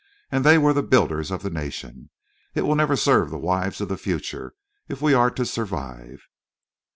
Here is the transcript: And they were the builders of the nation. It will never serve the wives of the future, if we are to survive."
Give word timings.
And 0.31 0.43
they 0.43 0.57
were 0.57 0.73
the 0.73 0.81
builders 0.81 1.29
of 1.29 1.43
the 1.43 1.51
nation. 1.51 2.09
It 2.55 2.63
will 2.63 2.73
never 2.73 2.95
serve 2.95 3.29
the 3.29 3.37
wives 3.37 3.81
of 3.81 3.87
the 3.87 3.97
future, 3.97 4.55
if 4.89 4.99
we 4.99 5.13
are 5.13 5.29
to 5.29 5.45
survive." 5.45 6.23